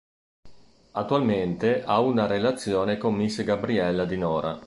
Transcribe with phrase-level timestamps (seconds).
[0.93, 4.59] Attualmente ha una relazione con Miss Gabriella di Nora.